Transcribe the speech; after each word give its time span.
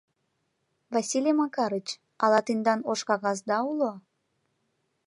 —Василий 0.93 1.35
Макарыч, 1.39 1.87
ала 2.23 2.39
тендан 2.45 2.79
ош 2.91 2.99
кагазда 3.07 3.57
уло? 3.71 3.91